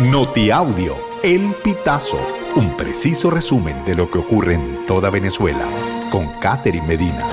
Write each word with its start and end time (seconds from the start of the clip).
Notiaudio, 0.00 0.96
El 1.22 1.54
Pitazo, 1.62 2.16
un 2.56 2.74
preciso 2.74 3.28
resumen 3.28 3.84
de 3.84 3.94
lo 3.94 4.10
que 4.10 4.16
ocurre 4.16 4.54
en 4.54 4.86
toda 4.86 5.10
Venezuela, 5.10 5.66
con 6.10 6.26
Catherine 6.40 6.86
Medina. 6.86 7.28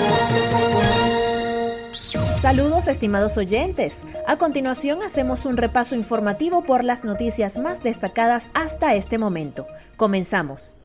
Saludos 2.41 2.89
estimados 2.89 3.37
oyentes. 3.37 4.03
A 4.27 4.35
continuación 4.35 5.01
hacemos 5.01 5.45
un 5.45 5.55
repaso 5.55 5.95
informativo 5.95 6.65
por 6.65 6.83
las 6.83 7.05
noticias 7.05 7.57
más 7.57 7.83
destacadas 7.83 8.51
hasta 8.53 8.95
este 8.95 9.17
momento. 9.17 9.65
Comenzamos. 9.95 10.75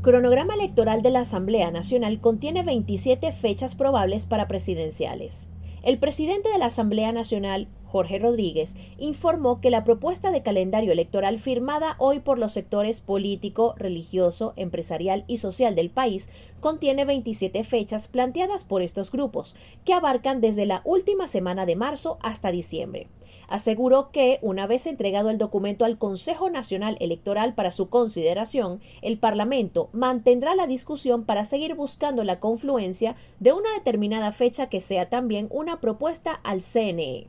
Cronograma 0.00 0.54
electoral 0.54 1.02
de 1.02 1.10
la 1.10 1.20
Asamblea 1.20 1.70
Nacional 1.70 2.20
contiene 2.20 2.62
27 2.62 3.32
fechas 3.32 3.74
probables 3.74 4.24
para 4.24 4.48
presidenciales. 4.48 5.50
El 5.82 5.98
presidente 5.98 6.48
de 6.50 6.58
la 6.58 6.66
Asamblea 6.66 7.12
Nacional, 7.12 7.68
Jorge 7.90 8.18
Rodríguez, 8.18 8.76
informó 8.98 9.60
que 9.60 9.70
la 9.70 9.84
propuesta 9.84 10.30
de 10.30 10.42
calendario 10.42 10.92
electoral 10.92 11.38
firmada 11.38 11.96
hoy 11.98 12.20
por 12.20 12.38
los 12.38 12.52
sectores 12.52 13.00
político, 13.00 13.74
religioso, 13.76 14.52
empresarial 14.56 15.24
y 15.26 15.38
social 15.38 15.74
del 15.74 15.90
país 15.90 16.30
contiene 16.60 17.04
27 17.04 17.64
fechas 17.64 18.06
planteadas 18.06 18.64
por 18.64 18.82
estos 18.82 19.10
grupos, 19.10 19.56
que 19.84 19.92
abarcan 19.92 20.40
desde 20.40 20.66
la 20.66 20.82
última 20.84 21.26
semana 21.26 21.66
de 21.66 21.76
marzo 21.76 22.18
hasta 22.22 22.52
diciembre. 22.52 23.08
Aseguró 23.48 24.10
que, 24.12 24.38
una 24.42 24.68
vez 24.68 24.86
entregado 24.86 25.28
el 25.28 25.38
documento 25.38 25.84
al 25.84 25.98
Consejo 25.98 26.50
Nacional 26.50 26.96
Electoral 27.00 27.54
para 27.54 27.72
su 27.72 27.88
consideración, 27.88 28.80
el 29.02 29.18
Parlamento 29.18 29.88
mantendrá 29.92 30.54
la 30.54 30.68
discusión 30.68 31.24
para 31.24 31.44
seguir 31.44 31.74
buscando 31.74 32.22
la 32.22 32.38
confluencia 32.38 33.16
de 33.40 33.52
una 33.52 33.72
determinada 33.74 34.30
fecha 34.30 34.68
que 34.68 34.80
sea 34.80 35.08
también 35.08 35.48
una 35.50 35.80
propuesta 35.80 36.32
al 36.44 36.62
CNE. 36.62 37.26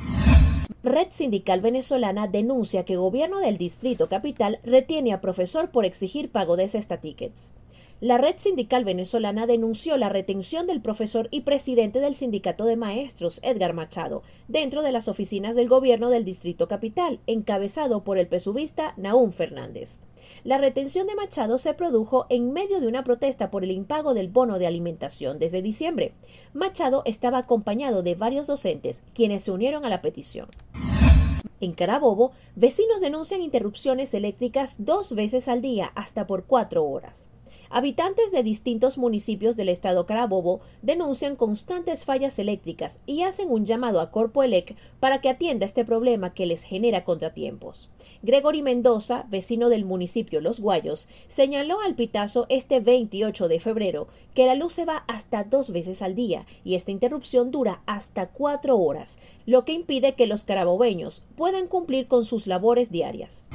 Red 0.83 1.09
Sindical 1.11 1.61
Venezolana 1.61 2.27
denuncia 2.27 2.85
que 2.85 2.95
gobierno 2.95 3.39
del 3.39 3.59
Distrito 3.59 4.09
Capital 4.09 4.57
retiene 4.63 5.13
a 5.13 5.21
profesor 5.21 5.69
por 5.69 5.85
exigir 5.85 6.31
pago 6.31 6.57
de 6.57 6.67
cesta 6.67 6.97
tickets. 6.97 7.53
La 8.01 8.17
red 8.17 8.33
sindical 8.37 8.83
venezolana 8.83 9.45
denunció 9.45 9.95
la 9.95 10.09
retención 10.09 10.65
del 10.65 10.81
profesor 10.81 11.27
y 11.29 11.41
presidente 11.41 11.99
del 11.99 12.15
sindicato 12.15 12.65
de 12.65 12.75
maestros, 12.75 13.39
Edgar 13.43 13.73
Machado, 13.73 14.23
dentro 14.47 14.81
de 14.81 14.91
las 14.91 15.07
oficinas 15.07 15.55
del 15.55 15.69
gobierno 15.69 16.09
del 16.09 16.25
Distrito 16.25 16.67
Capital, 16.67 17.19
encabezado 17.27 18.03
por 18.03 18.17
el 18.17 18.25
pesubista 18.25 18.95
Naúm 18.97 19.31
Fernández. 19.31 19.99
La 20.43 20.57
retención 20.57 21.05
de 21.05 21.13
Machado 21.13 21.59
se 21.59 21.75
produjo 21.75 22.25
en 22.29 22.51
medio 22.53 22.79
de 22.79 22.87
una 22.87 23.03
protesta 23.03 23.51
por 23.51 23.63
el 23.63 23.69
impago 23.69 24.15
del 24.15 24.29
bono 24.29 24.57
de 24.57 24.65
alimentación 24.65 25.37
desde 25.37 25.61
diciembre. 25.61 26.13
Machado 26.55 27.03
estaba 27.05 27.37
acompañado 27.37 28.01
de 28.01 28.15
varios 28.15 28.47
docentes, 28.47 29.03
quienes 29.13 29.43
se 29.43 29.51
unieron 29.51 29.85
a 29.85 29.89
la 29.89 30.01
petición. 30.01 30.47
En 31.59 31.73
Carabobo, 31.73 32.31
vecinos 32.55 32.99
denuncian 32.99 33.43
interrupciones 33.43 34.15
eléctricas 34.15 34.77
dos 34.79 35.13
veces 35.13 35.47
al 35.47 35.61
día 35.61 35.91
hasta 35.93 36.25
por 36.25 36.45
cuatro 36.45 36.83
horas. 36.83 37.29
Habitantes 37.69 38.31
de 38.31 38.43
distintos 38.43 38.97
municipios 38.97 39.55
del 39.55 39.69
estado 39.69 40.05
Carabobo 40.05 40.61
denuncian 40.81 41.35
constantes 41.35 42.05
fallas 42.05 42.37
eléctricas 42.39 42.99
y 43.05 43.23
hacen 43.23 43.49
un 43.49 43.65
llamado 43.65 44.01
a 44.01 44.11
Corpoelec 44.11 44.75
para 44.99 45.21
que 45.21 45.29
atienda 45.29 45.65
este 45.65 45.85
problema 45.85 46.33
que 46.33 46.45
les 46.45 46.63
genera 46.63 47.03
contratiempos. 47.03 47.89
Gregory 48.23 48.61
Mendoza, 48.61 49.25
vecino 49.29 49.69
del 49.69 49.85
municipio 49.85 50.41
Los 50.41 50.59
Guayos, 50.59 51.07
señaló 51.27 51.79
al 51.81 51.95
Pitazo 51.95 52.45
este 52.49 52.79
28 52.79 53.47
de 53.47 53.59
febrero 53.59 54.07
que 54.33 54.45
la 54.45 54.55
luz 54.55 54.73
se 54.73 54.85
va 54.85 55.03
hasta 55.07 55.43
dos 55.43 55.71
veces 55.71 56.01
al 56.01 56.15
día 56.15 56.45
y 56.63 56.75
esta 56.75 56.91
interrupción 56.91 57.51
dura 57.51 57.81
hasta 57.85 58.27
cuatro 58.27 58.77
horas, 58.77 59.19
lo 59.45 59.65
que 59.65 59.73
impide 59.73 60.13
que 60.13 60.27
los 60.27 60.43
carabobeños 60.43 61.23
puedan 61.35 61.67
cumplir 61.67 62.07
con 62.07 62.25
sus 62.25 62.47
labores 62.47 62.91
diarias. 62.91 63.49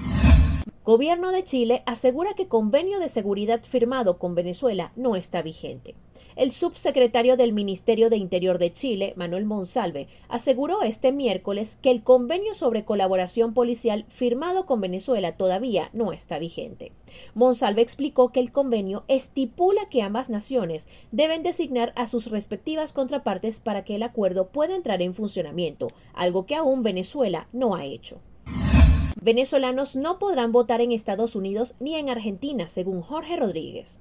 Gobierno 0.87 1.33
de 1.33 1.43
Chile 1.43 1.83
asegura 1.85 2.35
que 2.35 2.47
convenio 2.47 3.01
de 3.01 3.09
seguridad 3.09 3.65
firmado 3.65 4.21
con 4.21 4.37
Venezuela 4.37 4.93
no 4.95 5.17
está 5.17 5.43
vigente. 5.43 5.97
El 6.37 6.53
subsecretario 6.53 7.37
del 7.37 7.53
Ministerio 7.53 8.09
de 8.09 8.19
Interior 8.19 8.59
de 8.59 8.73
Chile, 8.73 9.13
Manuel 9.17 9.47
Monsalve, 9.47 10.07
aseguró 10.29 10.83
este 10.83 11.11
miércoles 11.11 11.77
que 11.83 11.91
el 11.91 12.05
convenio 12.05 12.55
sobre 12.55 12.85
colaboración 12.85 13.53
policial 13.53 14.05
firmado 14.11 14.65
con 14.65 14.81
Venezuela 14.81 15.37
todavía 15.37 15.91
no 15.93 16.13
está 16.13 16.39
vigente. 16.39 16.93
Monsalve 17.35 17.83
explicó 17.83 18.31
que 18.31 18.39
el 18.39 18.53
convenio 18.53 19.03
estipula 19.09 19.89
que 19.89 20.03
ambas 20.03 20.31
naciones 20.31 20.89
deben 21.11 21.43
designar 21.43 21.95
a 21.97 22.07
sus 22.07 22.31
respectivas 22.31 22.93
contrapartes 22.93 23.59
para 23.59 23.83
que 23.83 23.97
el 23.97 24.05
acuerdo 24.05 24.51
pueda 24.51 24.77
entrar 24.77 25.03
en 25.03 25.15
funcionamiento, 25.15 25.89
algo 26.15 26.47
que 26.47 26.55
aún 26.55 26.85
Venezuela 26.85 27.49
no 27.53 27.75
ha 27.75 27.85
hecho. 27.85 28.21
Venezolanos 29.27 29.97
no 29.97 30.21
podrán 30.21 30.53
votar 30.53 30.81
en 30.81 30.93
Estados 30.93 31.35
Unidos 31.35 31.75
ni 31.81 31.97
en 31.97 32.11
Argentina, 32.11 32.69
según 32.69 33.03
Jorge 33.03 33.35
Rodríguez. 33.35 33.99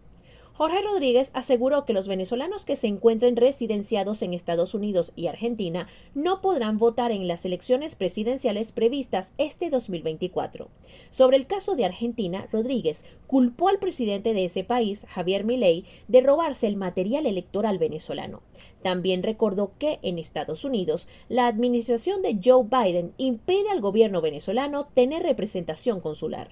Jorge 0.58 0.82
Rodríguez 0.82 1.32
aseguró 1.34 1.84
que 1.84 1.92
los 1.92 2.08
venezolanos 2.08 2.64
que 2.64 2.78
se 2.78 2.88
encuentren 2.88 3.36
residenciados 3.36 4.22
en 4.22 4.34
Estados 4.34 4.74
Unidos 4.74 5.12
y 5.14 5.28
Argentina 5.28 5.90
no 6.14 6.40
podrán 6.40 6.78
votar 6.78 7.12
en 7.12 7.28
las 7.28 7.44
elecciones 7.44 7.96
presidenciales 7.96 8.72
previstas 8.72 9.34
este 9.38 9.70
2024. 9.70 10.70
Sobre 11.10 11.36
el 11.36 11.46
caso 11.46 11.76
de 11.76 11.84
Argentina, 11.84 12.48
Rodríguez 12.54 13.04
culpó 13.28 13.68
al 13.68 13.80
presidente 13.80 14.34
de 14.34 14.46
ese 14.46 14.64
país, 14.64 15.06
Javier 15.10 15.44
Milei, 15.44 15.84
de 16.08 16.22
robarse 16.22 16.68
el 16.68 16.78
material 16.78 17.26
electoral 17.26 17.78
venezolano. 17.78 18.42
También 18.82 19.24
recordó 19.24 19.74
que 19.78 20.00
en 20.04 20.20
Estados 20.20 20.64
Unidos 20.64 21.10
la 21.28 21.48
administración 21.48 22.22
de 22.22 22.40
Joe 22.42 22.64
Biden 22.64 23.14
impide 23.18 23.72
al 23.72 23.82
gobierno 23.82 24.22
venezolano 24.22 24.88
tener 24.94 25.22
representación 25.24 26.00
consular. 26.00 26.52